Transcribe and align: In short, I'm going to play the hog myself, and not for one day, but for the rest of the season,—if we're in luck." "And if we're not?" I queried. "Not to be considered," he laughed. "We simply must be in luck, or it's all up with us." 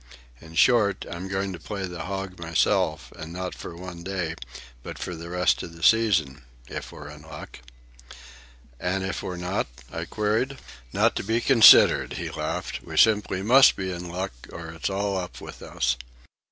In 0.39 0.55
short, 0.55 1.05
I'm 1.11 1.27
going 1.27 1.53
to 1.53 1.59
play 1.59 1.85
the 1.85 2.05
hog 2.05 2.39
myself, 2.39 3.11
and 3.15 3.31
not 3.31 3.53
for 3.53 3.75
one 3.77 4.01
day, 4.01 4.33
but 4.81 4.97
for 4.97 5.13
the 5.13 5.29
rest 5.29 5.61
of 5.61 5.75
the 5.75 5.83
season,—if 5.83 6.91
we're 6.91 7.09
in 7.11 7.21
luck." 7.21 7.59
"And 8.79 9.03
if 9.03 9.21
we're 9.21 9.37
not?" 9.37 9.67
I 9.91 10.05
queried. 10.05 10.57
"Not 10.91 11.15
to 11.17 11.23
be 11.23 11.39
considered," 11.39 12.13
he 12.13 12.31
laughed. 12.31 12.81
"We 12.81 12.97
simply 12.97 13.43
must 13.43 13.75
be 13.75 13.91
in 13.91 14.09
luck, 14.09 14.33
or 14.51 14.69
it's 14.71 14.89
all 14.89 15.19
up 15.19 15.39
with 15.39 15.61
us." 15.61 15.97